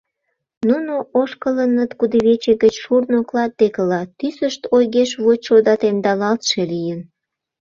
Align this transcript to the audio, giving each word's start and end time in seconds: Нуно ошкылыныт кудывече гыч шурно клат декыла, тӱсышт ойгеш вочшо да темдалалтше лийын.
Нуно 0.67 0.93
ошкылыныт 1.21 1.91
кудывече 1.99 2.53
гыч 2.63 2.73
шурно 2.83 3.19
клат 3.29 3.51
декыла, 3.59 4.01
тӱсышт 4.17 4.61
ойгеш 4.75 5.11
вочшо 5.23 5.55
да 5.67 5.73
темдалалтше 5.81 6.61
лийын. 6.71 7.01